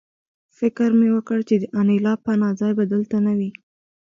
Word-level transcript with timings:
فکر 0.57 0.89
مې 0.99 1.09
وکړ 1.15 1.37
چې 1.49 1.55
د 1.59 1.63
انیلا 1.79 2.13
پناه 2.23 2.53
ځای 2.59 2.71
به 2.77 2.83
دلته 2.93 3.17
نه 3.25 3.33
وي 3.37 3.51